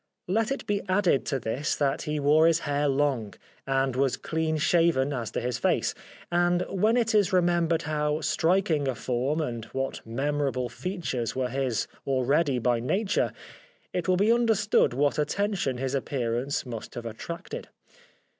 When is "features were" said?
10.69-11.49